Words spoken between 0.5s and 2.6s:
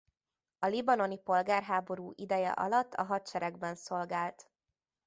A libanoni polgárháború ideje